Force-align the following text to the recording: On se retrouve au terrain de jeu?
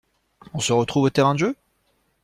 On 0.55 0.59
se 0.59 0.73
retrouve 0.73 1.03
au 1.03 1.09
terrain 1.11 1.35
de 1.35 1.39
jeu? 1.39 1.55